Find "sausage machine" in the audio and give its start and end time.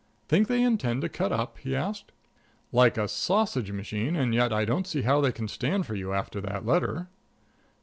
3.07-4.15